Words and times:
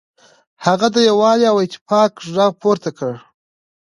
هغه 0.65 0.87
د 0.95 0.97
یووالي 1.09 1.45
او 1.51 1.57
اتفاق 1.65 2.11
غږ 2.35 2.51
پورته 2.61 2.89
کړ. 2.97 3.13